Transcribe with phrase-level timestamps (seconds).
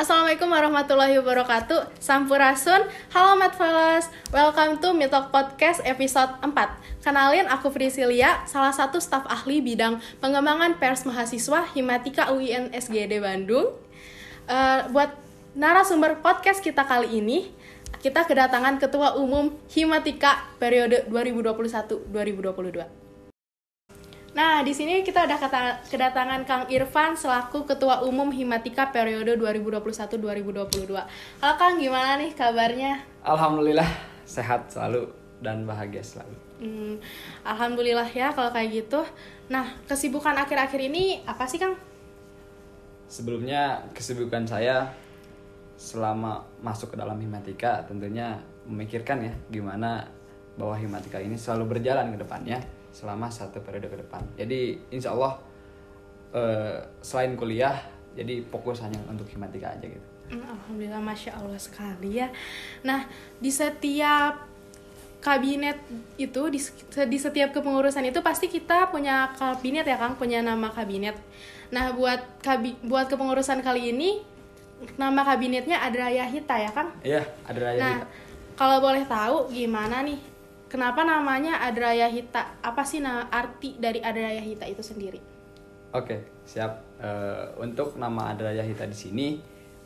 [0.00, 2.00] Assalamualaikum warahmatullahi wabarakatuh.
[2.00, 2.88] Sampurasun.
[3.12, 4.08] Halo Mat Fellas.
[4.32, 6.56] Welcome to Mitok Podcast episode 4
[7.04, 13.76] Kenalin aku Priscilia Salah satu staf ahli bidang pengembangan pers mahasiswa Himatika UIN SGD Bandung.
[14.48, 15.12] Uh, Buat
[15.52, 17.52] narasumber podcast kita kali ini
[18.00, 23.09] Kita kedatangan Ketua Umum Himatika periode 2021-2022
[24.30, 25.38] Nah, di sini kita udah
[25.90, 30.94] kedatangan Kang Irfan selaku Ketua Umum Himatika periode 2021-2022.
[31.42, 33.02] Halo Kang, gimana nih kabarnya?
[33.26, 33.90] Alhamdulillah
[34.22, 35.10] sehat selalu
[35.42, 36.38] dan bahagia selalu.
[36.62, 37.02] Hmm,
[37.42, 39.02] Alhamdulillah ya kalau kayak gitu.
[39.50, 41.74] Nah, kesibukan akhir-akhir ini apa sih Kang?
[43.10, 44.94] Sebelumnya kesibukan saya
[45.74, 50.06] selama masuk ke dalam Himatika tentunya memikirkan ya gimana
[50.58, 52.58] bahwa Himatika ini selalu berjalan ke depannya
[52.90, 54.22] selama satu periode ke depan.
[54.34, 55.38] Jadi insya Allah
[56.34, 57.78] uh, selain kuliah,
[58.18, 60.08] jadi fokus hanya untuk himatika aja gitu.
[60.30, 62.30] Hmm, Alhamdulillah, masya Allah sekali ya.
[62.82, 63.06] Nah
[63.38, 64.46] di setiap
[65.20, 65.76] kabinet
[66.16, 66.60] itu di,
[67.06, 71.18] di setiap kepengurusan itu pasti kita punya kabinet ya Kang, punya nama kabinet.
[71.70, 74.22] Nah buat kabi, buat kepengurusan kali ini
[74.96, 76.90] nama kabinetnya Adraya Hita ya Kang?
[77.04, 78.06] Iya, Adraya nah, Hita.
[78.56, 80.29] Kalau boleh tahu gimana nih
[80.70, 82.62] Kenapa namanya Adraya Hita?
[82.62, 85.18] Apa sih nah, arti dari Adraya Hita itu sendiri?
[85.90, 86.78] Oke, siap.
[87.02, 89.26] Uh, untuk nama Adraya Hita di sini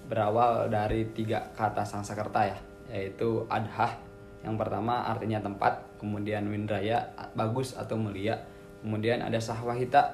[0.04, 2.58] berawal dari tiga kata Sangsakerta ya,
[2.92, 3.96] yaitu adhah.
[4.44, 8.44] Yang pertama artinya tempat, kemudian windraya bagus atau mulia,
[8.84, 10.12] kemudian ada sahwahita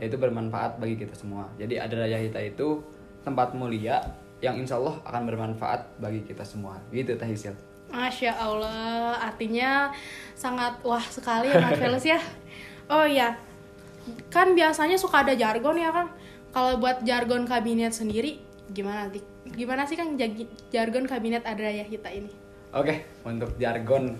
[0.00, 1.44] yaitu bermanfaat bagi kita semua.
[1.60, 2.80] Jadi Adraya Hita itu
[3.20, 4.00] tempat mulia
[4.40, 6.80] yang insya Allah akan bermanfaat bagi kita semua.
[6.88, 7.52] Gitu Tahisil.
[7.90, 9.90] Masya Allah, artinya
[10.38, 12.20] sangat wah sekali ya Mas Felis ya.
[12.90, 13.38] Oh iya,
[14.34, 16.10] kan biasanya suka ada jargon ya kan.
[16.50, 18.42] Kalau buat jargon kabinet sendiri,
[18.74, 19.22] gimana sih?
[19.46, 20.18] Gimana sih kan
[20.74, 22.34] jargon kabinet Adraya Hita ini?
[22.74, 24.18] Oke, untuk jargon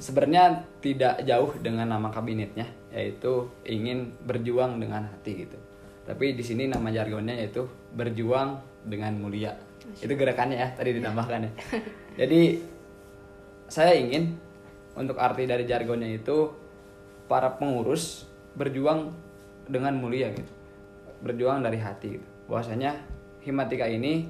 [0.00, 2.64] sebenarnya tidak jauh dengan nama kabinetnya,
[2.96, 5.58] yaitu ingin berjuang dengan hati gitu.
[6.08, 8.56] Tapi di sini nama jargonnya yaitu berjuang
[8.88, 9.52] dengan mulia.
[10.00, 11.52] Itu gerakannya ya, tadi ditambahkan ya.
[12.24, 12.40] Jadi
[13.68, 14.34] saya ingin
[14.96, 16.50] untuk arti dari jargonnya itu
[17.30, 19.12] para pengurus berjuang
[19.68, 20.52] dengan mulia gitu.
[21.22, 22.26] Berjuang dari hati gitu.
[22.48, 22.96] Bahwasanya
[23.44, 24.26] himatika ini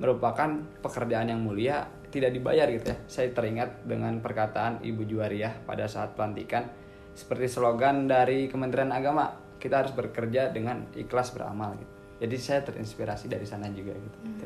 [0.00, 2.98] merupakan pekerjaan yang mulia tidak dibayar gitu ya.
[3.06, 6.66] Saya teringat dengan perkataan Ibu Juwariah pada saat pelantikan
[7.12, 9.28] seperti slogan dari Kementerian Agama
[9.58, 11.92] kita harus bekerja dengan ikhlas beramal gitu.
[12.18, 14.42] Jadi saya terinspirasi dari sana juga gitu hmm.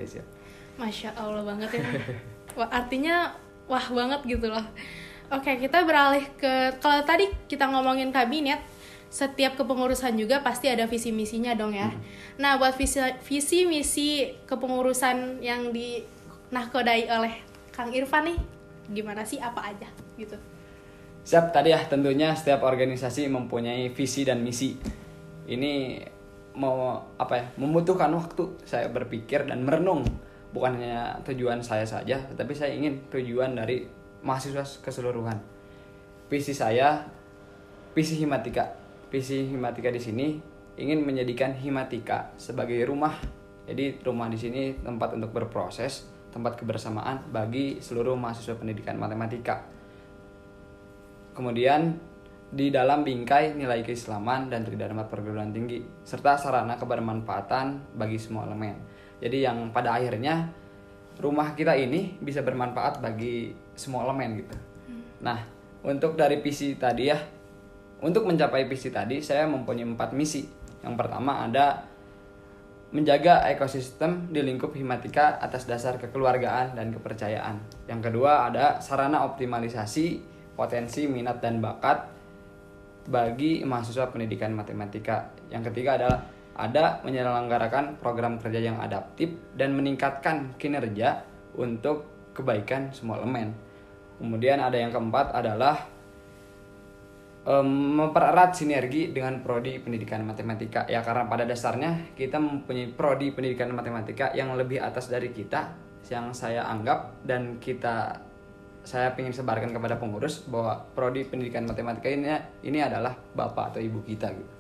[0.77, 1.85] Masya Allah banget ya.
[2.59, 3.33] Wah, artinya
[3.67, 4.67] wah banget gitu loh
[5.33, 8.63] oke kita beralih ke kalau tadi kita ngomongin kabinet
[9.13, 11.93] setiap kepengurusan juga pasti ada visi misinya dong ya.
[11.93, 12.01] Hmm.
[12.41, 12.97] Nah, buat visi,
[13.29, 16.01] visi misi kepengurusan yang di
[16.49, 17.45] nahkodai oleh
[17.77, 18.39] Kang Irfan nih,
[18.89, 19.85] gimana sih apa aja
[20.17, 20.41] gitu?
[21.29, 24.81] Siap tadi ya tentunya setiap organisasi mempunyai visi dan misi.
[25.45, 26.01] Ini
[26.57, 27.45] mau apa ya?
[27.61, 30.09] Membutuhkan waktu saya berpikir dan merenung
[30.53, 33.89] bukan hanya tujuan saya saja, tetapi saya ingin tujuan dari
[34.21, 35.41] mahasiswa keseluruhan.
[36.29, 37.09] Visi saya,
[37.97, 38.77] visi Himatika.
[39.09, 40.27] Visi Himatika di sini
[40.77, 43.17] ingin menjadikan Himatika sebagai rumah.
[43.69, 49.65] Jadi rumah di sini tempat untuk berproses, tempat kebersamaan bagi seluruh mahasiswa pendidikan matematika.
[51.33, 51.97] Kemudian
[52.53, 58.92] di dalam bingkai nilai keislaman dan tridharma perguruan tinggi serta sarana kebermanfaatan bagi semua elemen
[59.23, 60.51] jadi yang pada akhirnya
[61.23, 64.57] rumah kita ini bisa bermanfaat bagi semua elemen gitu
[64.91, 65.23] hmm.
[65.23, 65.39] nah
[65.87, 67.19] untuk dari visi tadi ya
[68.03, 70.43] untuk mencapai visi tadi saya mempunyai empat misi
[70.83, 71.93] yang pertama ada
[72.93, 77.57] menjaga ekosistem di lingkup himatika atas dasar kekeluargaan dan kepercayaan.
[77.89, 80.21] Yang kedua ada sarana optimalisasi
[80.53, 82.05] potensi minat dan bakat
[83.09, 85.33] bagi mahasiswa pendidikan matematika.
[85.49, 86.21] Yang ketiga adalah
[86.53, 91.25] ada menyelenggarakan program kerja yang adaptif dan meningkatkan kinerja
[91.57, 92.05] untuk
[92.37, 93.57] kebaikan semua elemen.
[94.21, 95.89] Kemudian ada yang keempat adalah
[97.43, 100.87] mempererat sinergi dengan prodi pendidikan matematika.
[100.87, 105.75] Ya karena pada dasarnya kita mempunyai prodi pendidikan matematika yang lebih atas dari kita
[106.07, 108.21] yang saya anggap dan kita
[108.83, 112.31] saya ingin sebarkan kepada pengurus bahwa prodi pendidikan matematika ini
[112.63, 114.55] ini adalah bapak atau ibu kita gitu.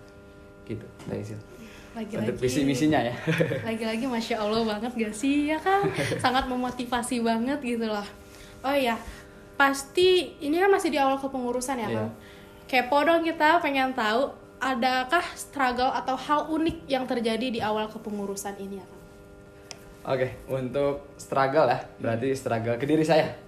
[0.62, 0.86] Gitu
[1.22, 1.51] situ
[1.92, 2.32] lagi-lagi.
[2.32, 3.14] Untuk visi misinya ya.
[3.68, 5.86] Lagi-lagi masya allah banget gak sih ya kan?
[6.16, 8.06] Sangat memotivasi banget gitu loh.
[8.64, 8.96] Oh ya
[9.62, 12.08] pasti ini kan masih di awal kepengurusan ya kan
[12.66, 18.58] kepo dong kita pengen tahu adakah struggle atau hal unik yang terjadi di awal kepengurusan
[18.58, 19.00] ini ya kan
[20.02, 23.38] Oke, untuk struggle ya, berarti struggle ke diri saya.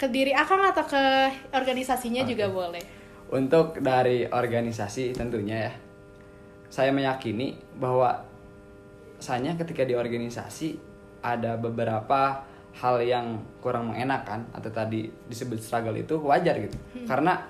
[0.00, 2.32] Ke diri Akang atau ke organisasinya Oke.
[2.32, 2.80] juga boleh.
[3.28, 5.72] Untuk dari organisasi tentunya ya,
[6.74, 8.26] saya meyakini bahwa
[9.22, 10.74] saya ketika di organisasi
[11.22, 12.42] ada beberapa
[12.74, 16.74] hal yang kurang mengenakan atau tadi disebut struggle itu wajar gitu.
[17.06, 17.46] Karena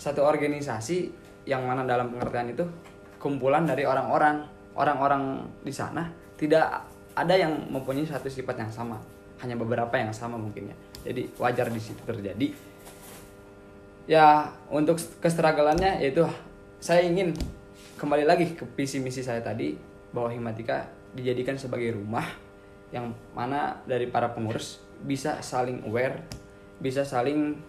[0.00, 1.12] satu organisasi
[1.44, 2.64] yang mana dalam pengertian itu
[3.20, 6.08] kumpulan dari orang-orang, orang-orang di sana
[6.40, 8.96] tidak ada yang mempunyai satu sifat yang sama,
[9.44, 10.76] hanya beberapa yang sama mungkin ya.
[11.04, 12.48] Jadi wajar di situ terjadi
[14.08, 16.24] ya untuk kestragalannya yaitu
[16.80, 17.36] saya ingin
[18.00, 19.76] kembali lagi ke visi misi saya tadi
[20.08, 22.24] bahwa Himatika dijadikan sebagai rumah
[22.88, 26.24] yang mana dari para pengurus bisa saling aware,
[26.80, 27.60] bisa saling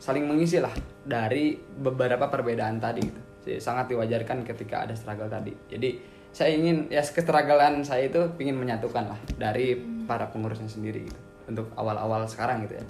[0.00, 0.72] saling mengisi lah
[1.04, 3.20] dari beberapa perbedaan tadi gitu.
[3.44, 5.52] Jadi, sangat diwajarkan ketika ada struggle tadi.
[5.68, 6.00] Jadi
[6.32, 9.76] saya ingin ya kestragalan saya itu ingin menyatukan lah dari
[10.08, 11.20] para pengurusnya sendiri gitu
[11.52, 12.84] untuk awal-awal sekarang gitu ya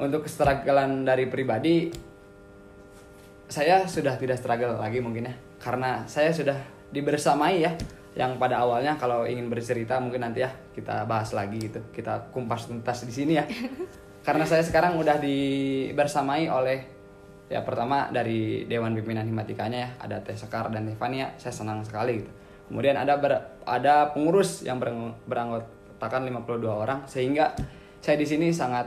[0.00, 1.92] untuk kestragalan dari pribadi
[3.50, 5.34] saya sudah tidak struggle lagi mungkin ya.
[5.58, 6.54] Karena saya sudah
[6.94, 7.74] dibersamai ya
[8.14, 11.82] yang pada awalnya kalau ingin bercerita mungkin nanti ya kita bahas lagi gitu.
[11.90, 13.44] Kita kumpas tuntas di sini ya.
[14.26, 16.78] Karena saya sekarang udah dibersamai oleh
[17.50, 19.90] ya pertama dari Dewan Pimpinan Himatikanya ya.
[19.98, 22.30] Ada Teh Sekar dan Devania saya senang sekali gitu.
[22.70, 27.50] Kemudian ada ber- ada pengurus yang berang- beranggotakan 52 orang sehingga
[27.98, 28.86] saya di sini sangat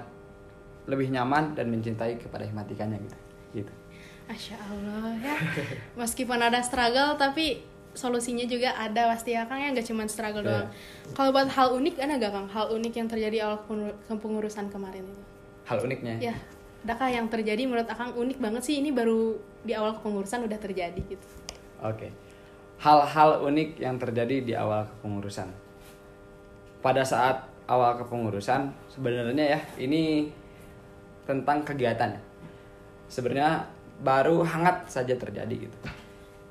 [0.87, 3.17] lebih nyaman dan mencintai kepada Himatikanya gitu.
[3.59, 3.82] Gitu
[4.23, 5.35] Masya Allah ya.
[5.99, 7.61] Meskipun ada struggle tapi
[7.93, 10.49] solusinya juga ada pasti ya Kang ya nggak cuma struggle Iya.
[10.49, 10.67] doang.
[11.13, 12.47] Kalau buat hal unik ada nggak Kang?
[12.47, 15.23] Hal unik yang terjadi awal kepengu- kepengurusan kemarin itu?
[15.63, 16.35] hal uniknya Ya,
[16.83, 19.31] adakah yang terjadi menurut Akang unik banget sih ini baru
[19.61, 21.27] di awal kepengurusan udah terjadi gitu.
[21.79, 22.11] Oke.
[22.79, 25.47] Hal-hal unik yang terjadi di awal kepengurusan.
[26.79, 30.27] Pada saat awal kepengurusan, sebenarnya ya ini
[31.23, 32.11] tentang kegiatan.
[32.11, 32.21] ya.
[33.07, 33.63] Sebenarnya
[34.01, 35.77] baru hangat saja terjadi gitu.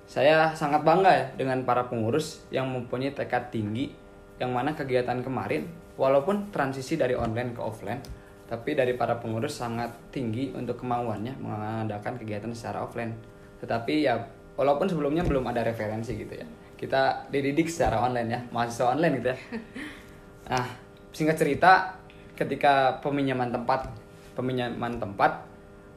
[0.07, 3.91] Saya sangat bangga ya dengan para pengurus yang mempunyai tekad tinggi
[4.37, 5.67] yang mana kegiatan kemarin
[5.97, 8.03] walaupun transisi dari online ke offline
[8.53, 13.17] tapi dari para pengurus sangat tinggi untuk kemauannya mengadakan kegiatan secara offline.
[13.65, 14.21] Tetapi ya
[14.61, 16.45] walaupun sebelumnya belum ada referensi gitu ya.
[16.77, 19.39] Kita dididik secara online ya, mahasiswa online gitu ya.
[20.43, 20.69] Nah,
[21.15, 21.97] singkat cerita
[22.37, 23.89] ketika peminjaman tempat
[24.35, 25.49] peminjaman tempat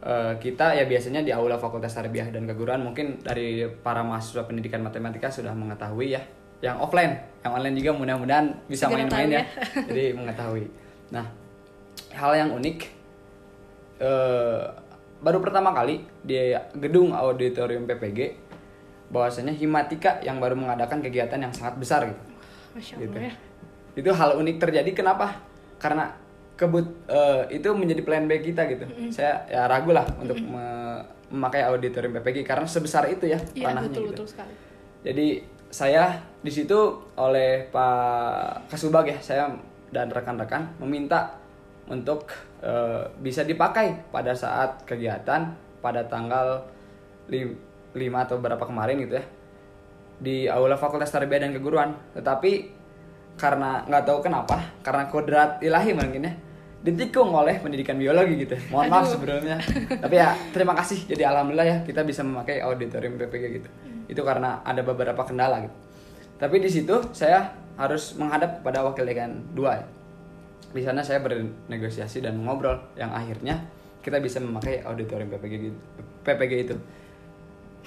[0.05, 4.85] eh, kita ya biasanya di aula Fakultas Tarbiyah dan Keguruan mungkin dari para mahasiswa pendidikan
[4.85, 6.21] matematika sudah mengetahui ya
[6.63, 9.43] yang offline yang online juga mudah-mudahan bisa main-main ya ya.
[9.89, 10.65] jadi mengetahui
[11.09, 11.25] nah
[12.15, 12.77] hal yang unik
[13.99, 14.63] eh,
[15.19, 18.45] baru pertama kali di gedung auditorium PPG
[19.09, 22.35] bahwasanya Himatika yang baru mengadakan kegiatan yang sangat besar gitu
[22.75, 23.17] Masya gitu.
[23.17, 23.33] Ya.
[23.95, 25.39] Itu hal unik terjadi kenapa?
[25.79, 26.11] Karena
[26.55, 28.87] kebut eh, itu menjadi plan B kita gitu.
[29.11, 33.91] Saya ya ragu lah untuk me- memakai auditorium PPG karena sebesar itu ya Iya ranahnya
[33.91, 34.11] betul gitu.
[34.23, 34.53] betul sekali.
[35.03, 35.27] Jadi
[35.67, 36.77] saya di situ
[37.19, 39.51] oleh Pak Kasubag ya, saya
[39.91, 41.35] dan rekan-rekan meminta
[41.91, 42.31] untuk
[42.63, 45.51] eh, bisa dipakai pada saat kegiatan
[45.83, 46.65] pada tanggal
[47.29, 47.37] 5
[47.95, 49.25] atau berapa kemarin gitu ya
[50.15, 51.91] di aula Fakultas Tarbiyah dan Keguruan.
[52.15, 52.51] Tetapi
[53.35, 56.33] karena nggak tahu kenapa, karena kodrat ilahi mungkin ya
[56.85, 58.53] ditikung oleh pendidikan biologi gitu.
[58.69, 59.57] Mohon maaf sebelumnya.
[59.89, 61.09] Tapi ya terima kasih.
[61.09, 63.69] Jadi alhamdulillah ya kita bisa memakai auditorium PPG gitu.
[64.05, 65.75] Itu karena ada beberapa kendala gitu.
[66.37, 69.85] Tapi di situ saya harus menghadap kepada wakil dekan dua ya.
[70.77, 73.65] Di sana saya bernegosiasi dan ngobrol yang akhirnya
[74.05, 75.79] kita bisa memakai auditorium PPG gitu,
[76.21, 76.75] PPG itu.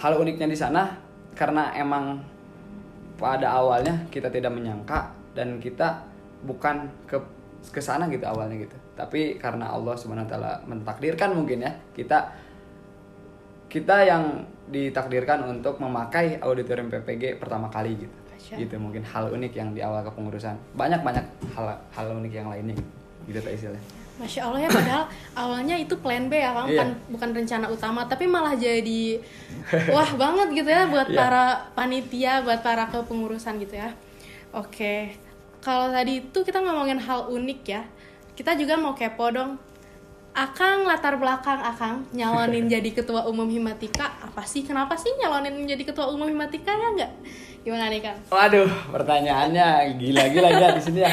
[0.03, 0.99] Hal uniknya di sana
[1.39, 2.19] karena emang
[3.15, 6.05] pada awalnya kita tidak menyangka dan kita
[6.45, 7.19] bukan ke
[7.69, 8.77] ke sana gitu awalnya gitu.
[8.95, 12.31] Tapi karena Allah Subhanahu wa taala mentakdirkan mungkin ya, kita
[13.69, 14.25] kita yang
[14.69, 18.17] ditakdirkan untuk memakai auditorium PPG pertama kali gitu.
[18.33, 20.57] Masya Gitu mungkin hal unik yang di awal kepengurusan.
[20.73, 22.91] Banyak-banyak hal hal unik yang lainnya gitu.
[23.29, 23.85] Gitu tak istilahnya.
[24.19, 25.05] Masya Allah ya padahal
[25.47, 26.75] awalnya itu plan B ya Kang, Iya.
[26.75, 29.23] bukan, bukan rencana utama tapi malah jadi
[29.95, 31.19] wah banget gitu ya buat Iya.
[31.19, 31.45] para
[31.77, 33.93] panitia, buat para kepengurusan gitu ya.
[34.51, 35.13] Oke,
[35.61, 37.83] kalau tadi itu kita ngomongin hal unik ya,
[38.33, 39.61] kita juga mau kepo dong.
[40.33, 44.63] Akang latar belakang Akang nyalonin jadi ketua umum Himatika apa sih?
[44.63, 47.13] Kenapa sih nyalonin menjadi ketua umum Himatika ya nggak?
[47.67, 48.19] Gimana nih Kang?
[48.31, 51.11] Waduh, pertanyaannya gila-gila ya di sini ya.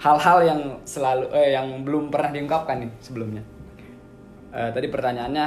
[0.00, 3.42] Hal-hal yang selalu eh yang belum pernah diungkapkan nih sebelumnya.
[4.50, 5.46] Eh, tadi pertanyaannya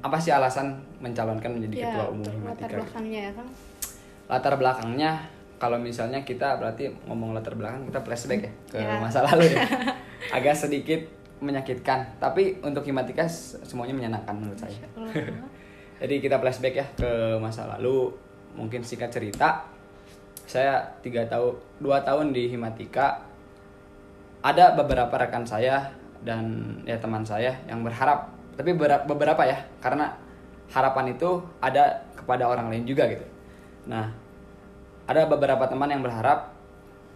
[0.00, 2.74] apa sih alasan mencalonkan menjadi Ya, ketua umum betul, latar Himatika?
[2.78, 3.50] belakangnya ya Kang.
[4.24, 5.10] Latar belakangnya
[5.56, 8.98] kalau misalnya kita berarti ngomong latar belakang kita flashback ya ke Ya.
[8.98, 9.62] masa lalu ya.
[10.36, 11.00] Agak sedikit
[11.38, 13.28] menyakitkan, tapi untuk himatika
[13.60, 14.72] semuanya menyenangkan menurut saya.
[16.00, 18.08] Jadi kita flashback ya ke masa lalu.
[18.54, 19.66] Mungkin singkat cerita,
[20.44, 23.20] saya tiga tahun, dua tahun di himatika.
[24.40, 25.88] Ada beberapa rekan saya
[26.20, 26.44] dan
[26.84, 30.12] ya teman saya yang berharap, tapi bera- beberapa ya, karena
[30.68, 33.24] harapan itu ada kepada orang lain juga gitu.
[33.84, 34.08] Nah,
[35.04, 36.52] ada beberapa teman yang berharap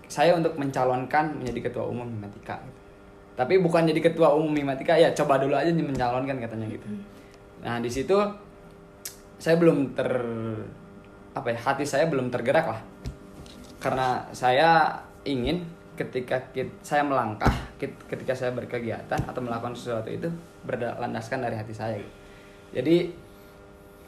[0.08, 2.60] saya untuk mencalonkan menjadi ketua umum himatika.
[2.60, 2.80] Gitu.
[3.38, 6.86] Tapi bukan jadi ketua umum himatika ya, coba dulu aja mencalonkan katanya gitu.
[7.62, 8.16] Nah di situ
[9.38, 10.10] saya belum ter
[11.32, 12.80] apa ya hati saya belum tergerak lah
[13.78, 14.90] karena saya
[15.22, 15.62] ingin
[15.94, 20.26] ketika kit- saya melangkah ketika saya berkegiatan atau melakukan sesuatu itu
[20.66, 22.12] berlandaskan dari hati saya gitu.
[22.74, 22.96] jadi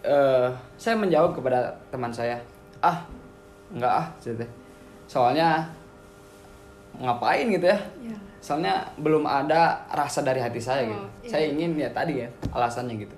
[0.03, 2.43] eh, saya menjawab kepada teman saya
[2.83, 3.07] ah
[3.71, 4.45] nggak ah gitu.
[5.07, 5.63] soalnya
[6.99, 8.17] ngapain gitu ya Ya.
[8.43, 11.31] soalnya belum ada rasa dari hati saya gitu Oh, iya.
[11.31, 13.17] saya ingin ya tadi ya alasannya gitu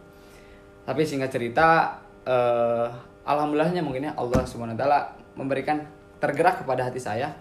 [0.82, 2.86] tapi singkat cerita eh,
[3.24, 5.00] alhamdulillahnya mungkin ya Allah subhanahu wa taala
[5.38, 5.80] memberikan
[6.18, 7.32] tergerak kepada hati saya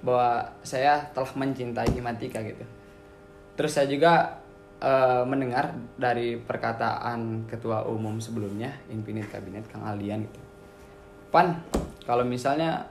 [0.00, 2.64] bahwa saya telah mencintai himatika gitu
[3.54, 4.40] terus saya juga
[4.80, 10.40] eh, mendengar dari perkataan ketua umum sebelumnya Infinite Kabinet Kang Aldian gitu
[11.28, 11.60] pan
[12.04, 12.84] kalau misalnya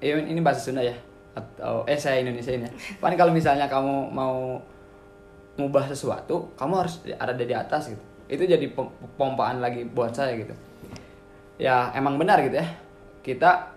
[0.00, 0.96] eh, ini bahasa Sunda ya
[1.36, 2.72] atau eh saya Indonesia ini ya.
[2.98, 4.58] pan kalau misalnya kamu mau
[5.56, 10.34] ngubah sesuatu kamu harus ada di atas gitu itu jadi pom- pompaan lagi buat saya
[10.34, 10.54] gitu
[11.60, 12.66] ya emang benar gitu ya
[13.20, 13.70] kita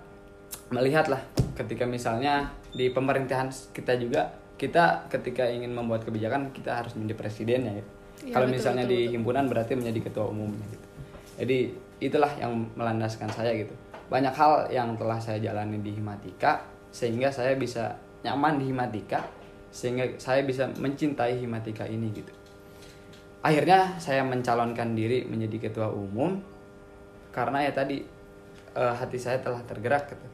[0.72, 1.22] melihat lah
[1.54, 7.74] ketika misalnya di pemerintahan kita juga kita ketika ingin membuat kebijakan kita harus menjadi presidennya
[7.84, 7.92] gitu.
[8.24, 9.14] Iya, kalau betul, misalnya betul, di betul.
[9.20, 10.88] himpunan berarti menjadi ketua umumnya gitu
[11.34, 11.58] jadi
[12.00, 13.76] itulah yang melandaskan saya gitu
[14.14, 16.62] banyak hal yang telah saya jalani di himatika
[16.94, 19.26] sehingga saya bisa nyaman di himatika
[19.74, 22.30] sehingga saya bisa mencintai himatika ini gitu.
[23.42, 26.38] Akhirnya saya mencalonkan diri menjadi ketua umum
[27.34, 28.06] karena ya tadi
[28.78, 30.28] eh, hati saya telah tergerak gitu.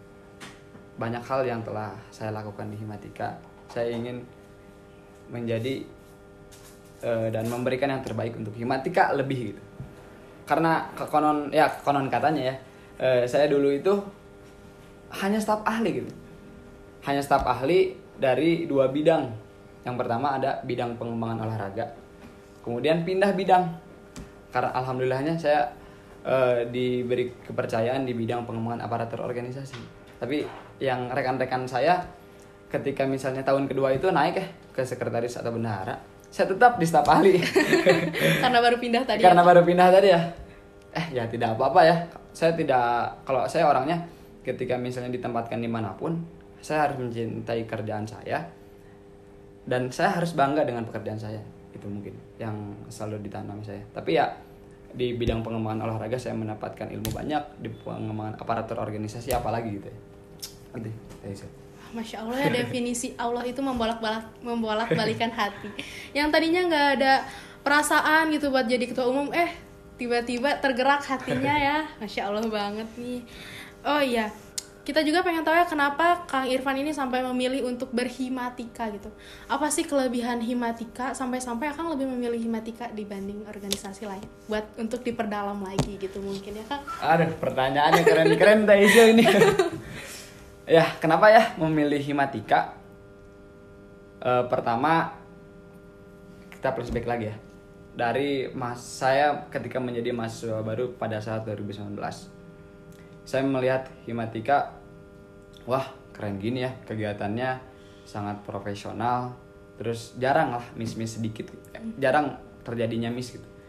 [0.99, 3.39] Banyak hal yang telah saya lakukan di himatika.
[3.71, 4.19] Saya ingin
[5.31, 5.87] menjadi
[6.99, 9.63] eh, dan memberikan yang terbaik untuk himatika lebih gitu.
[10.43, 12.55] Karena konon ya konon katanya ya
[12.99, 13.93] eh, saya dulu itu
[15.23, 16.11] hanya staf ahli gitu.
[17.07, 19.31] Hanya staf ahli dari dua bidang.
[19.87, 21.95] Yang pertama ada bidang pengembangan olahraga.
[22.61, 23.65] Kemudian pindah bidang.
[24.51, 25.71] Karena alhamdulillahnya saya
[26.27, 29.79] eh, diberi kepercayaan di bidang pengembangan aparatur organisasi.
[30.19, 30.43] Tapi
[30.83, 32.03] yang rekan-rekan saya
[32.69, 35.97] ketika misalnya tahun kedua itu naik ya ke sekretaris atau bendahara
[36.29, 37.41] saya tetap di staf ahli.
[38.43, 39.25] Karena baru pindah tadi.
[39.25, 40.21] karena ya, baru pindah tadi ya.
[40.93, 41.97] Eh ya tidak apa-apa ya
[42.33, 44.05] saya tidak kalau saya orangnya
[44.45, 46.19] ketika misalnya ditempatkan di mana pun
[46.59, 48.43] saya harus mencintai kerjaan saya
[49.69, 51.41] dan saya harus bangga dengan pekerjaan saya
[51.75, 52.55] itu mungkin yang
[52.89, 54.25] selalu ditanam saya tapi ya
[54.89, 61.35] di bidang pengembangan olahraga saya mendapatkan ilmu banyak di pengembangan aparatur organisasi apalagi gitu ya
[61.35, 61.51] saya.
[61.89, 65.73] Masya Allah ya definisi Allah itu membolak-balik membolak-balikan hati.
[66.17, 67.13] Yang tadinya nggak ada
[67.65, 69.49] perasaan gitu buat jadi ketua umum, eh
[69.99, 71.77] tiba-tiba tergerak hatinya ya.
[71.99, 73.21] Masya Allah banget nih.
[73.83, 74.31] Oh iya,
[74.89, 79.13] kita juga pengen tahu ya kenapa Kang Irfan ini sampai memilih untuk berhimatika gitu.
[79.45, 85.61] Apa sih kelebihan himatika sampai-sampai Kang lebih memilih himatika dibanding organisasi lain buat untuk diperdalam
[85.61, 86.81] lagi gitu mungkin ya Kang?
[87.05, 89.23] Aduh, pertanyaannya keren-keren Teh Ijo ini.
[90.81, 92.73] ya, kenapa ya memilih himatika?
[94.25, 95.13] Eh, pertama,
[96.49, 97.37] kita flashback lagi ya.
[97.99, 101.99] Dari mas saya ketika menjadi mahasiswa baru pada saat 2019.
[103.27, 104.71] Saya melihat himatika,
[105.67, 107.59] wah keren gini ya kegiatannya
[108.07, 109.35] sangat profesional.
[109.75, 111.51] Terus jarang lah miss-miss sedikit,
[111.99, 113.59] jarang terjadinya miss gitu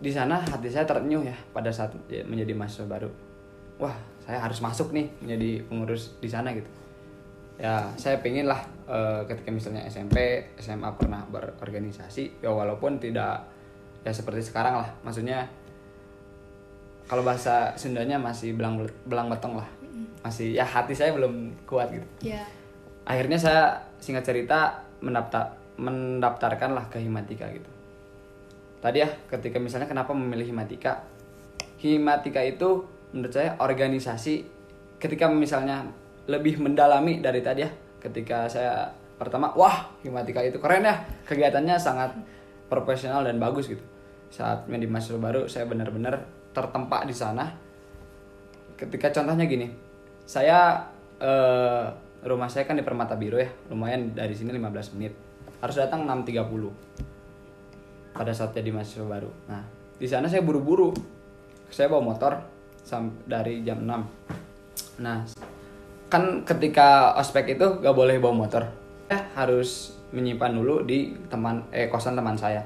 [0.00, 1.92] di sana hati saya terenyuh ya pada saat
[2.24, 3.12] menjadi mahasiswa baru
[3.76, 3.92] wah
[4.24, 6.79] saya harus masuk nih menjadi pengurus di sana gitu
[7.60, 13.44] ya saya pengen lah eh, ketika misalnya SMP SMA pernah berorganisasi ya walaupun tidak
[14.00, 14.88] ya seperti sekarang lah.
[15.04, 15.44] Maksudnya
[17.04, 19.68] kalau bahasa Sundanya masih belang belang betong lah.
[20.24, 22.32] Masih ya hati saya belum kuat gitu.
[22.32, 22.44] Ya.
[23.00, 27.66] akhirnya saya singkat cerita mendaftar mendaftarkan lah ke himatika gitu.
[28.80, 31.04] Tadi ya ketika misalnya kenapa memilih himatika?
[31.80, 34.46] Himatika itu menurut saya organisasi.
[35.00, 35.88] Ketika misalnya
[36.30, 37.70] lebih mendalami dari tadi ya.
[37.98, 38.86] Ketika saya
[39.18, 41.02] pertama wah himatika itu keren ya.
[41.26, 42.14] Kegiatannya sangat
[42.70, 43.82] profesional dan bagus gitu.
[44.30, 46.22] Saat menjadi mahasiswa baru saya benar-benar
[46.54, 47.50] tertempa di sana.
[48.78, 49.68] Ketika contohnya gini
[50.24, 50.86] saya
[51.18, 51.84] eh,
[52.22, 53.50] rumah saya kan di Permata Biru ya.
[53.68, 55.12] Lumayan dari sini 15 menit.
[55.58, 59.30] Harus datang 6.30 pada saat jadi mahasiswa baru.
[59.50, 59.66] Nah
[59.98, 60.94] di sana saya buru-buru.
[61.70, 62.34] Saya bawa motor
[63.26, 65.24] dari jam 6 nah
[66.10, 68.66] kan ketika ospek itu gak boleh bawa motor.
[69.06, 72.58] Saya harus menyimpan dulu di teman eh kosan teman saya.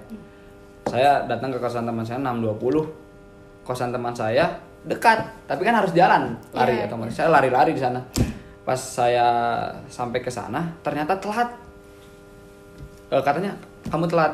[0.88, 4.48] Saya datang ke kosan teman saya 6.20 kosan teman saya
[4.84, 7.16] dekat tapi kan harus jalan lari Iya, otomatis.
[7.16, 8.00] Saya lari-lari di sana.
[8.64, 9.28] Pas saya
[9.92, 11.52] sampai ke sana ternyata telat.
[13.12, 13.52] Eh, katanya
[13.92, 14.32] kamu telat.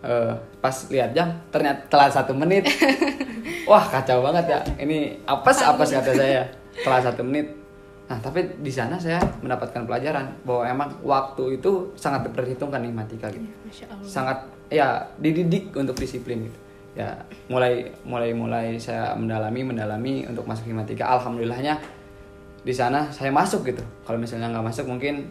[0.00, 0.32] Eh,
[0.64, 2.64] pas lihat jam ternyata telat satu menit.
[3.70, 4.60] Wah kacau banget ya.
[4.80, 5.60] Ini apes.
[5.60, 6.44] apes kata saya.
[6.80, 7.59] Telat satu menit
[8.10, 13.30] nah tapi di sana saya mendapatkan pelajaran bahwa emang waktu itu sangat diperhitungkan nih matika
[13.30, 13.46] gitu.
[13.86, 14.02] Allah.
[14.02, 16.58] sangat ya dididik untuk disiplin gitu.
[16.98, 17.14] Ya
[17.46, 21.78] mulai mulai mulai saya mendalami mendalami untuk masuk himatika alhamdulillahnya
[22.66, 23.86] di sana saya masuk gitu.
[24.02, 25.30] Kalau misalnya nggak masuk mungkin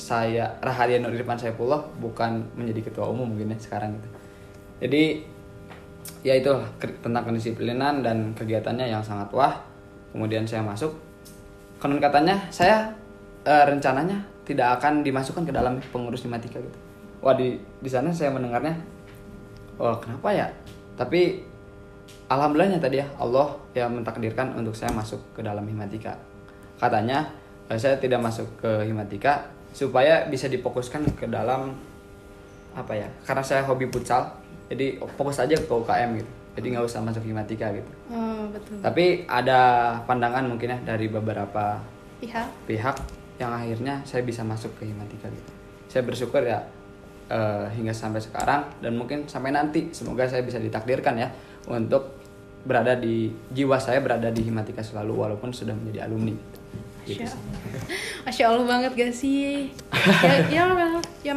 [0.00, 4.08] saya Rahadian Nur Irfan Saifullah bukan menjadi ketua umum mungkin ya sekarang gitu.
[4.88, 5.02] Jadi
[6.24, 6.50] ya itu
[7.04, 9.60] tentang kedisiplinan dan kegiatannya yang sangat wah.
[10.16, 11.11] Kemudian saya masuk
[11.82, 12.86] konon katanya saya
[13.42, 16.78] eh, rencananya tidak akan dimasukkan ke dalam pengurus himatika gitu.
[17.18, 18.78] Wah di di sana saya mendengarnya
[19.82, 20.46] oh kenapa ya?
[20.94, 21.42] Tapi
[22.32, 26.16] alhamdulillahnya tadi ya Allah yang mentakdirkan untuk saya masuk ke dalam himatika
[26.80, 27.28] katanya
[27.68, 31.72] eh, saya tidak masuk ke himatika supaya bisa difokuskan ke dalam
[32.72, 34.32] apa ya karena saya hobi futsal
[34.72, 38.76] jadi fokus aja ke UKM gitu jadi nggak usah masuk himatika gitu Oh, betul.
[38.80, 39.60] tapi ada
[40.04, 41.80] pandangan mungkin ya dari beberapa
[42.20, 42.46] Pihak.
[42.66, 42.96] pihak
[43.36, 45.52] yang akhirnya saya bisa masuk ke himatika gitu
[45.88, 46.60] saya bersyukur ya
[47.26, 51.28] eh, hingga sampai sekarang dan mungkin sampai nanti semoga saya bisa ditakdirkan ya
[51.66, 52.20] untuk
[52.62, 56.30] berada di jiwa saya berada di himatika selalu walaupun sudah menjadi alumni
[57.02, 57.34] gitu Masya.
[57.34, 57.50] Allah.
[58.22, 59.74] Masya Allah banget gak sih?
[60.22, 61.34] ya, ya, well, ya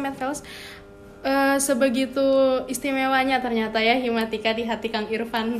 [1.24, 2.22] Eh, sebegitu
[2.68, 5.58] istimewanya ternyata ya Himatika di hati Kang Irfan.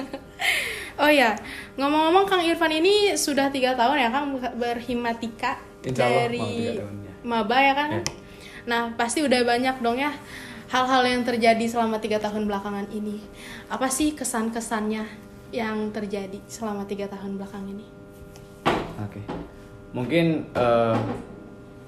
[1.02, 1.34] oh ya,
[1.80, 7.12] ngomong-ngomong Kang Irfan ini sudah tiga tahun ya Kang berhimatika Insya Allah, dari tahun, ya.
[7.24, 7.90] maba ya kan?
[7.90, 8.02] Ya.
[8.68, 10.12] Nah pasti udah banyak dong ya
[10.68, 13.18] hal-hal yang terjadi selama tiga tahun belakangan ini.
[13.72, 15.08] Apa sih kesan-kesannya
[15.50, 17.86] yang terjadi selama tiga tahun belakang ini?
[19.00, 19.24] Oke.
[19.96, 20.98] Mungkin eh,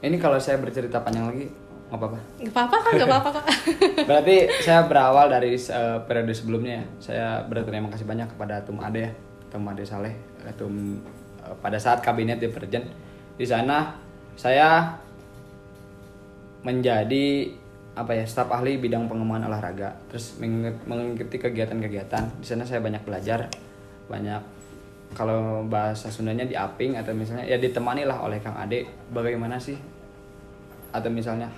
[0.00, 1.59] ini kalau saya bercerita panjang lagi
[1.90, 2.18] nggak apa-apa.
[2.38, 3.44] Gak apa-apa kan, gak apa-apa kok.
[4.08, 6.84] Berarti saya berawal dari eh, periode sebelumnya ya.
[7.02, 9.12] Saya berterima kasih banyak kepada Tum Ade ya,
[9.50, 10.14] Tum Ade Saleh,
[10.46, 11.02] eh, Tum
[11.42, 12.86] eh, pada saat kabinet di Perjen.
[13.34, 13.90] Di sana
[14.38, 14.94] saya
[16.62, 17.50] menjadi
[17.98, 23.02] apa ya staf ahli bidang pengembangan olahraga terus mengikut- mengikuti kegiatan-kegiatan di sana saya banyak
[23.02, 23.50] belajar
[24.06, 24.40] banyak
[25.10, 29.74] kalau bahasa Sundanya di aping atau misalnya ya ditemani lah oleh Kang Ade bagaimana sih
[30.94, 31.50] atau misalnya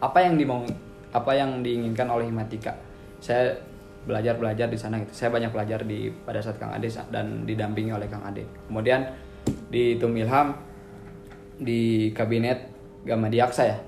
[0.00, 0.66] apa yang dimau
[1.14, 2.74] apa yang diinginkan oleh Himatika.
[3.22, 3.54] Saya
[4.04, 5.14] belajar belajar di sana gitu.
[5.14, 8.44] Saya banyak belajar di pada saat Kang Ade dan didampingi oleh Kang Ade.
[8.68, 9.06] Kemudian
[9.70, 10.56] di Tum Ilham
[11.60, 12.66] di kabinet
[13.06, 13.78] Gama Diaksa ya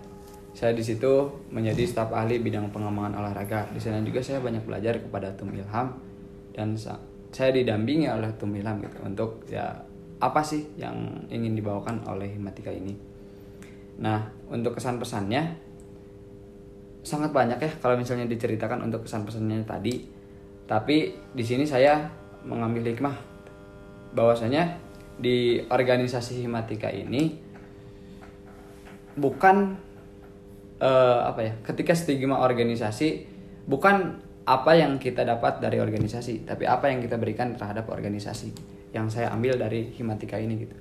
[0.56, 3.68] saya di situ menjadi staf ahli bidang pengembangan olahraga.
[3.68, 5.92] Di sana juga saya banyak belajar kepada Tum Ilham
[6.56, 6.96] dan sa-
[7.28, 9.68] saya didampingi oleh Tum Ilham gitu untuk ya
[10.16, 12.96] apa sih yang ingin dibawakan oleh Himatika ini.
[14.00, 15.60] Nah, untuk kesan pesannya
[17.06, 20.02] sangat banyak ya kalau misalnya diceritakan untuk kesan pesannya tadi.
[20.66, 22.10] Tapi di sini saya
[22.42, 23.14] mengambil hikmah
[24.18, 24.82] bahwasanya
[25.14, 27.38] di organisasi Himatika ini
[29.14, 29.78] bukan
[30.82, 31.52] eh, apa ya?
[31.62, 33.30] Ketika stigma organisasi
[33.70, 38.54] bukan apa yang kita dapat dari organisasi, tapi apa yang kita berikan terhadap organisasi
[38.94, 40.76] yang saya ambil dari Himatika ini gitu.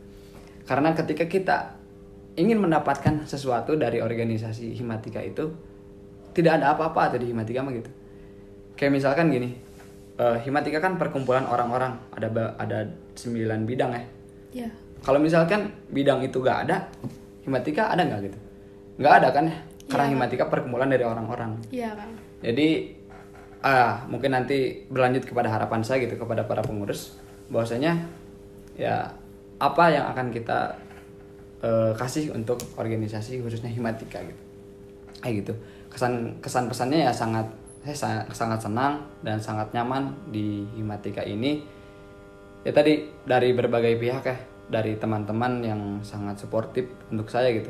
[0.66, 1.58] Karena ketika kita
[2.38, 5.50] ingin mendapatkan sesuatu dari organisasi Himatika itu
[6.36, 7.88] tidak ada apa-apa atau di Himatika mah gitu.
[8.76, 9.56] Kayak misalkan gini,
[10.20, 12.28] eh, Himatika kan perkumpulan orang-orang, ada
[12.60, 12.84] ada
[13.16, 14.04] 9 bidang ya.
[14.52, 14.70] Ya.
[15.00, 16.92] Kalau misalkan bidang itu gak ada,
[17.46, 18.40] Himatika ada nggak gitu?
[19.00, 19.58] Nggak ada kan ya?
[19.86, 20.12] Karena Iya.
[20.18, 21.62] Himatika perkumpulan dari orang-orang.
[21.70, 22.12] Iya Kang.
[22.42, 22.68] Jadi
[23.66, 27.18] ah mungkin nanti berlanjut kepada harapan saya gitu kepada para pengurus
[27.50, 27.98] bahwasanya
[28.78, 29.10] ya
[29.58, 30.78] apa yang akan kita
[31.66, 34.42] eh, kasih untuk organisasi khususnya Himatika gitu.
[35.22, 35.54] Kayak gitu.
[35.96, 37.48] Kesan kesan pesannya ya sangat
[37.88, 41.64] sangat, sangat senang dan sangat nyaman di Himatika ini.
[42.68, 47.70] Ya tadi dari berbagai pihak ya, dari teman-teman yang sangat suportif untuk saya gitu.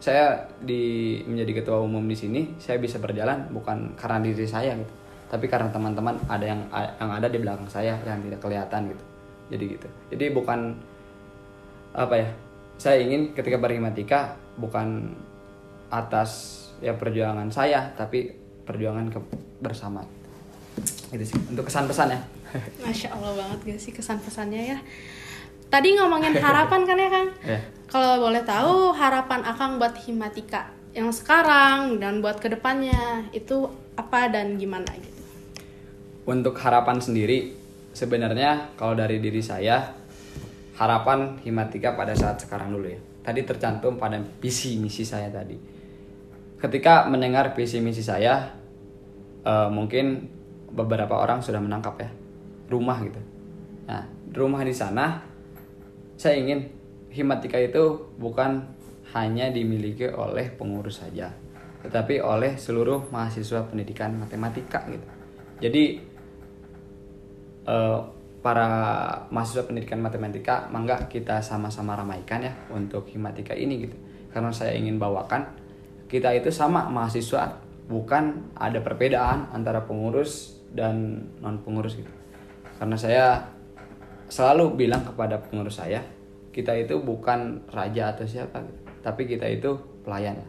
[0.00, 4.92] Saya di menjadi ketua umum di sini, saya bisa berjalan bukan karena diri saya gitu,
[5.28, 9.04] tapi karena teman-teman ada yang yang ada di belakang saya yang tidak kelihatan gitu.
[9.50, 9.88] Jadi gitu.
[10.14, 10.60] Jadi bukan
[11.96, 12.28] apa ya
[12.76, 15.16] saya ingin ketika berhimatika bukan
[15.88, 18.32] atas ya perjuangan saya tapi
[18.66, 19.18] perjuangan ke
[19.62, 20.02] bersama
[21.14, 22.20] itu sih untuk kesan pesan ya
[22.84, 24.78] Masya Allah banget gak sih kesan pesannya ya.
[25.66, 27.28] Tadi ngomongin harapan kan ya Kang?
[27.42, 27.58] ya
[27.90, 34.32] Kalau boleh tahu harapan Akang buat Himatika yang sekarang dan buat ke depannya itu apa
[34.32, 35.16] dan gimana gitu?
[36.26, 37.54] untuk harapan sendiri
[37.94, 39.94] sebenarnya kalau dari diri saya
[40.76, 45.54] harapan himatika pada saat sekarang dulu ya tadi tercantum pada visi misi saya tadi
[46.66, 48.50] ketika mendengar visi misi saya
[49.46, 50.26] eh, mungkin
[50.74, 52.10] beberapa orang sudah menangkap ya
[52.66, 53.22] rumah gitu.
[53.86, 54.02] Nah
[54.34, 55.22] rumah di sana
[56.18, 56.66] saya ingin
[57.14, 58.66] himatika itu bukan
[59.14, 61.30] hanya dimiliki oleh pengurus saja
[61.86, 65.06] tetapi oleh seluruh mahasiswa pendidikan matematika gitu.
[65.62, 65.84] Jadi
[67.62, 68.00] eh,
[68.42, 68.66] para
[69.30, 73.96] mahasiswa pendidikan matematika mangga kita sama-sama ramaikan ya untuk himatika ini gitu.
[74.34, 75.65] Karena saya ingin bawakan
[76.06, 82.10] kita itu sama mahasiswa bukan ada perbedaan antara pengurus dan non pengurus gitu
[82.76, 83.24] karena saya
[84.26, 86.02] selalu bilang kepada pengurus saya
[86.50, 88.80] kita itu bukan raja atau siapa gitu.
[89.04, 90.48] tapi kita itu pelayan ya.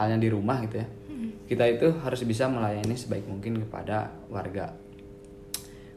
[0.00, 0.88] halnya di rumah gitu ya
[1.48, 4.76] kita itu harus bisa melayani sebaik mungkin kepada warga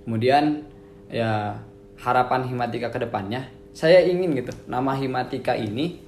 [0.07, 0.65] kemudian
[1.11, 1.59] ya
[1.99, 6.01] harapan Himatika ke depannya saya ingin gitu nama Himatika ini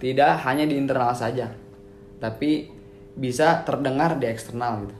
[0.00, 1.52] tidak hanya di internal saja
[2.20, 2.68] tapi
[3.16, 4.96] bisa terdengar di eksternal gitu.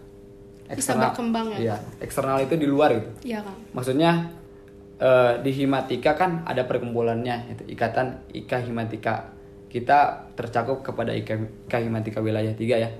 [0.70, 1.58] Bisa berkembang ya?
[1.58, 3.10] iya eksternal itu di luar gitu.
[3.26, 3.58] Iya Kang.
[3.74, 4.32] maksudnya
[4.98, 9.36] eh, di Himatika kan ada perkumpulannya itu ikatan Ika Himatika.
[9.70, 11.38] Kita tercakup kepada Ika,
[11.70, 12.90] Ika Himatika wilayah 3 ya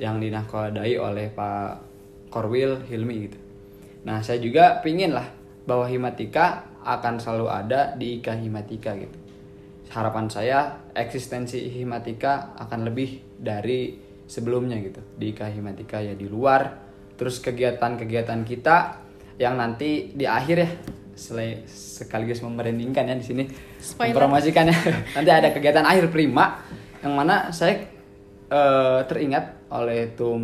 [0.00, 1.86] yang dinahkodai oleh Pak
[2.34, 3.38] Korwil Hilmi gitu.
[4.02, 5.28] Nah saya juga pingin lah
[5.68, 9.29] bahwa Himatika akan selalu ada di Ika Himatika gitu
[9.90, 13.98] harapan saya eksistensi Himatika akan lebih dari
[14.30, 15.02] sebelumnya gitu.
[15.18, 16.88] Di Ika Himatika ya di luar.
[17.18, 18.76] Terus kegiatan-kegiatan kita
[19.36, 20.70] yang nanti di akhir ya
[21.18, 23.44] sele- sekaligus membrandingkan ya di sini
[23.82, 24.14] Spoiler.
[24.16, 24.76] mempromosikan ya.
[25.18, 26.64] Nanti ada kegiatan akhir prima
[27.02, 27.84] yang mana saya
[28.48, 30.42] eh, teringat oleh tum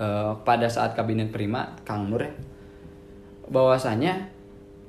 [0.00, 2.32] eh, pada saat kabinet prima Kang Nur ya,
[3.50, 4.30] bahwasanya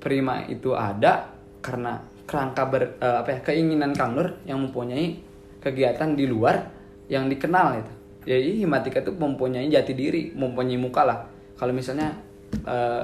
[0.02, 1.30] prima itu ada
[1.62, 5.20] karena kerangka ber, eh, apa ya keinginan Kang Nur yang mempunyai
[5.62, 6.68] kegiatan di luar
[7.12, 11.20] yang dikenal itu jadi Himatika itu mempunyai jati diri mempunyai muka lah.
[11.58, 12.14] Kalau misalnya
[12.54, 13.04] eh,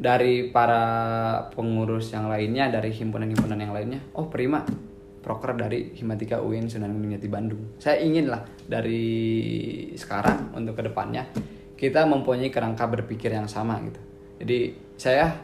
[0.00, 0.82] dari para
[1.54, 4.64] pengurus yang lainnya dari himpunan-himpunan yang lainnya oh prima
[5.20, 7.76] proker dari Himatika UIN Sunan Gunung Jati Bandung.
[7.76, 9.04] Saya ingin lah dari
[9.94, 11.28] sekarang untuk ke depannya
[11.76, 14.00] kita mempunyai kerangka berpikir yang sama gitu.
[14.40, 14.58] Jadi
[14.96, 15.36] saya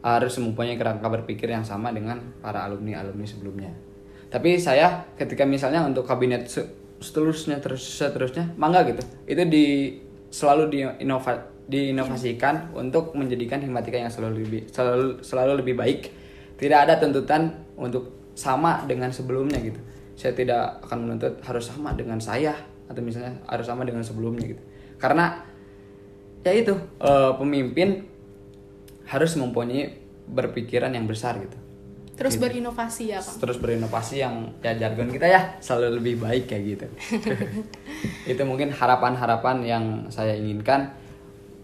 [0.00, 3.72] harus mempunyai kerangka berpikir yang sama dengan para alumni alumni sebelumnya.
[4.32, 9.02] Tapi saya ketika misalnya untuk kabinet se- seterusnya terus seterusnya mangga gitu.
[9.28, 9.98] Itu di
[10.30, 16.00] selalu di inova diinovasikan untuk menjadikan himatika yang selalu lebih selalu selalu lebih baik.
[16.56, 19.80] Tidak ada tuntutan untuk sama dengan sebelumnya gitu.
[20.16, 22.52] Saya tidak akan menuntut harus sama dengan saya
[22.90, 24.62] atau misalnya harus sama dengan sebelumnya gitu.
[25.00, 25.40] Karena
[26.44, 28.04] ya itu eh, pemimpin
[29.10, 29.98] harus mempunyai
[30.30, 31.58] berpikiran yang besar gitu.
[32.14, 32.44] Terus Gitu.
[32.46, 33.36] berinovasi ya Kang.
[33.40, 36.86] terus berinovasi yang ya jargon kita ya selalu lebih baik kayak gitu.
[38.36, 40.94] Itu mungkin harapan-harapan yang saya inginkan.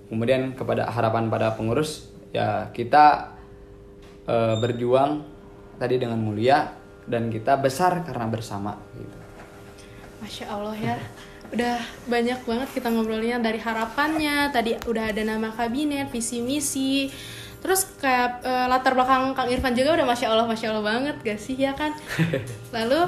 [0.08, 3.36] Kemudian kepada harapan pada pengurus ya kita
[4.26, 5.22] eh, berjuang
[5.76, 6.72] tadi dengan mulia
[7.06, 9.18] dan kita besar karena bersama gitu.
[10.24, 10.96] Masya Allah ya
[11.52, 17.10] udah banyak banget kita ngobrolnya dari harapannya tadi udah ada nama kabinet visi misi
[17.60, 21.38] terus kayak eh, latar belakang Kang Irfan juga udah masya Allah masya Allah banget gak
[21.38, 21.94] sih ya kan
[22.76, 23.00] lalu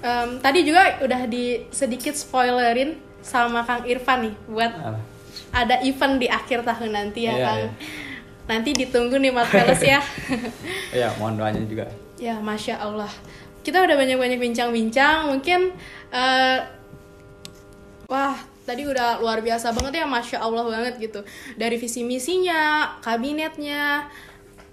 [0.00, 4.72] em, tadi juga udah di sedikit spoilerin sama Kang Irfan nih buat
[5.50, 7.70] ada event di akhir tahun nanti ya Iya, Kang iya.
[8.46, 10.00] nanti ditunggu nih Mat Veles ya
[11.04, 11.86] ya mohon doanya juga
[12.20, 13.08] Ya, masya Allah.
[13.64, 15.32] Kita udah banyak-banyak bincang-bincang.
[15.32, 15.72] Mungkin,
[16.12, 16.56] eh,
[18.10, 18.34] wah,
[18.66, 21.22] tadi udah luar biasa banget ya, masya Allah banget gitu.
[21.54, 24.10] Dari visi misinya, kabinetnya,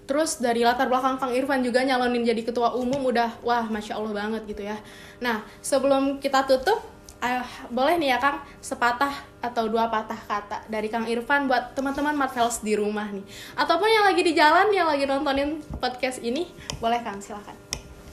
[0.09, 4.11] terus dari latar belakang Kang Irfan juga nyalonin jadi ketua umum udah, wah, masya Allah
[4.11, 4.75] banget gitu ya.
[5.21, 6.81] Nah, sebelum kita tutup,
[7.21, 12.17] eh, boleh nih ya Kang, sepatah atau dua patah kata dari Kang Irfan buat teman-teman
[12.17, 13.23] Marvels di rumah nih.
[13.53, 16.49] Ataupun yang lagi di jalan, yang lagi nontonin podcast ini,
[16.81, 17.53] boleh Kang, silakan.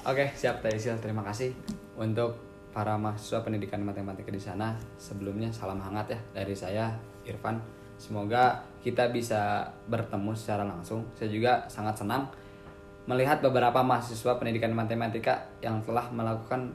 [0.04, 1.00] Oke, siap Teh Isil.
[1.00, 1.56] Terima kasih
[1.96, 4.74] untuk para mahasiswa pendidikan matematika di sana.
[4.98, 6.90] Sebelumnya salam hangat ya dari saya
[7.22, 7.62] Irfan.
[7.94, 11.06] Semoga kita bisa bertemu secara langsung.
[11.14, 12.26] Saya juga sangat senang
[13.06, 16.74] melihat beberapa mahasiswa pendidikan matematika yang telah melakukan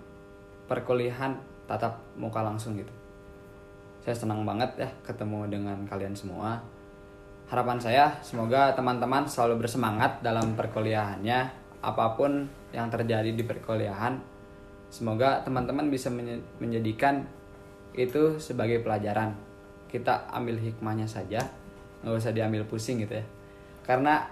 [0.72, 1.36] perkuliahan
[1.68, 2.94] tatap muka langsung gitu.
[4.00, 6.64] Saya senang banget ya ketemu dengan kalian semua.
[7.50, 11.40] Harapan saya semoga teman-teman selalu bersemangat dalam perkuliahannya,
[11.82, 14.39] apa pun yang terjadi di perkuliahan.
[14.90, 16.10] Semoga teman-teman bisa
[16.58, 17.26] menjadikan
[17.94, 19.38] itu sebagai pelajaran.
[19.90, 21.46] Kita ambil hikmahnya saja,
[22.02, 23.26] nggak usah diambil pusing gitu ya.
[23.86, 24.26] Karena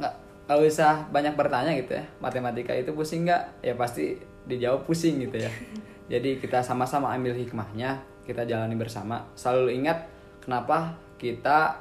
[0.00, 0.14] nggak
[0.48, 2.04] nggak usah banyak bertanya gitu ya.
[2.20, 3.64] Matematika itu pusing nggak?
[3.64, 4.16] Ya pasti
[4.48, 5.52] dijawab pusing gitu ya.
[6.12, 9.24] Jadi kita sama-sama ambil hikmahnya, kita jalani bersama.
[9.36, 10.08] Selalu ingat
[10.40, 11.78] kenapa kita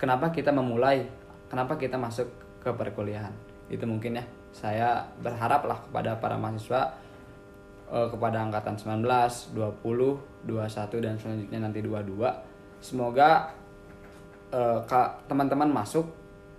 [0.00, 1.04] kenapa kita memulai,
[1.50, 2.26] kenapa kita masuk
[2.62, 3.34] ke perkuliahan.
[3.68, 4.24] Itu mungkin ya.
[4.54, 6.94] Saya berharap lah kepada para mahasiswa
[7.90, 12.22] eh, kepada angkatan 19, 20, 21 dan selanjutnya nanti 22.
[12.78, 13.50] Semoga
[14.54, 14.78] eh,
[15.26, 16.06] teman-teman masuk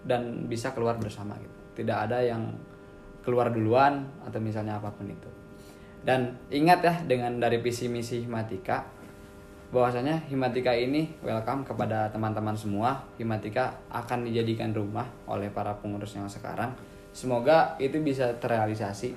[0.04, 1.56] dan bisa keluar bersama gitu.
[1.82, 2.52] Tidak ada yang
[3.24, 5.32] keluar duluan atau misalnya apa pun itu.
[6.06, 8.86] Dan ingat ya dengan dari visi misi Himatika
[9.74, 13.02] bahwasanya Himatika ini welcome kepada teman-teman semua.
[13.18, 16.70] Himatika akan dijadikan rumah oleh para pengurus yang sekarang.
[17.16, 19.16] Semoga itu bisa terrealisasi.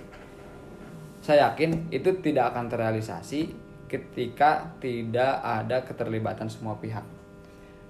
[1.19, 3.51] Saya yakin itu tidak akan terrealisasi
[3.91, 7.03] ketika tidak ada keterlibatan semua pihak.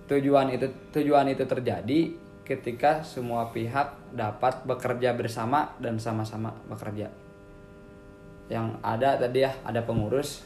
[0.08, 0.64] Tujuan itu
[0.96, 7.12] tujuan itu terjadi ketika semua pihak dapat bekerja bersama dan sama-sama bekerja.
[8.48, 10.40] Yang ada tadi ya ada pengurus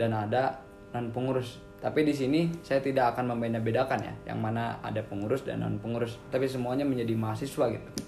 [0.00, 0.64] dan ada
[0.96, 1.60] non pengurus.
[1.84, 6.16] Tapi di sini saya tidak akan membeda-bedakan ya, yang mana ada pengurus dan non pengurus.
[6.32, 8.07] Tapi semuanya menjadi mahasiswa gitu.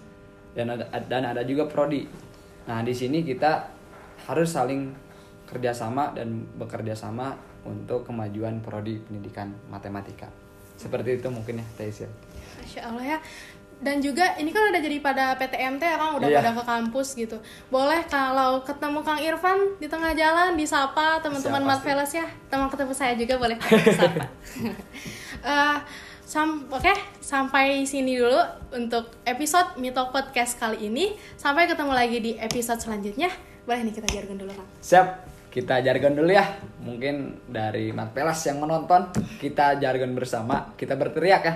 [0.51, 2.07] Dan ada dan ada juga prodi.
[2.67, 3.71] Nah di sini kita
[4.27, 4.91] harus saling
[5.47, 7.35] kerjasama dan bekerja sama
[7.67, 10.31] untuk kemajuan prodi pendidikan matematika.
[10.77, 12.09] Seperti itu mungkin ya Taisil.
[12.61, 13.19] Masya Allah ya.
[13.81, 16.45] Dan juga ini kan udah jadi pada PTMT ya Kang, udah Iya.
[16.45, 17.41] pada ke kampus gitu.
[17.73, 21.89] Boleh kalau ketemu Kang Irfan di tengah jalan, disapa teman-teman Siap, Mat pasti.
[21.89, 22.27] Veles ya.
[22.53, 24.25] Teman ketemu saya juga boleh disapa.
[25.41, 25.77] Eh,
[26.31, 28.39] sam Oke, sampai sini dulu
[28.71, 31.19] untuk episode Mito Podcast kali ini.
[31.35, 33.35] Sampai ketemu lagi di episode selanjutnya.
[33.67, 34.71] Boleh nih kita jargon dulu Kang.
[34.79, 35.07] Siap,
[35.51, 36.47] kita jargon dulu ya.
[36.87, 39.11] Mungkin dari Mat Pelas yang menonton,
[39.43, 41.55] kita jargon bersama, kita berteriak ya.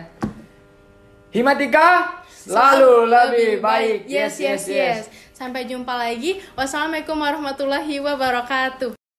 [1.30, 4.10] Himatika selalu lebih baik.
[4.10, 5.06] Yes, yes, yes.
[5.30, 6.42] Sampai jumpa lagi.
[6.58, 9.03] Wassalamualaikum warahmatullahi wabarakatuh.